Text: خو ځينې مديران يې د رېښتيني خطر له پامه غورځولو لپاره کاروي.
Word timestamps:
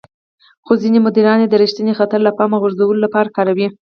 خو 0.65 0.73
ځينې 0.81 0.99
مديران 1.05 1.39
يې 1.43 1.47
د 1.49 1.55
رېښتيني 1.61 1.93
خطر 1.99 2.19
له 2.23 2.31
پامه 2.37 2.57
غورځولو 2.61 3.03
لپاره 3.05 3.33
کاروي. 3.37 3.67